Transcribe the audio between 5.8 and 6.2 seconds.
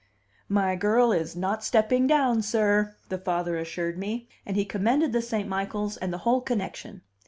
and the